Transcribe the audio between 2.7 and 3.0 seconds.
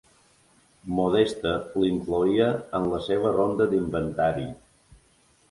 en